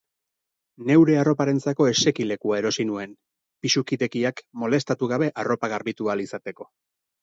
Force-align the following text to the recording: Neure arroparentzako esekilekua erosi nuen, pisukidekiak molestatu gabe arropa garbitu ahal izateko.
Neure 0.91 1.17
arroparentzako 1.23 1.87
esekilekua 1.91 2.59
erosi 2.63 2.87
nuen, 2.93 3.15
pisukidekiak 3.69 4.45
molestatu 4.67 5.15
gabe 5.17 5.33
arropa 5.45 5.75
garbitu 5.79 6.13
ahal 6.15 6.31
izateko. 6.31 6.73